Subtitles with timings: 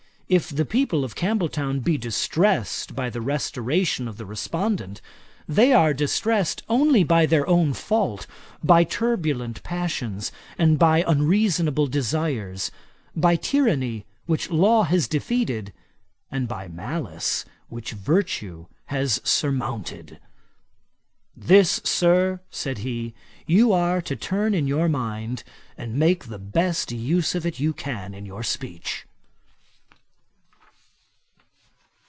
[0.31, 5.01] If the people of Campbelltown be distressed by the restoration of the respondent,
[5.45, 8.27] they are distressed only by their own fault;
[8.63, 12.71] by turbulent passions and unreasonable desires;
[13.13, 15.73] by tyranny, which law has defeated,
[16.31, 20.17] and by malice, which virtue has surmounted.'
[21.35, 23.13] 'This, Sir, (said he,)
[23.45, 25.43] you are to turn in your mind,
[25.77, 29.05] and make the best use of it you can in your speech.'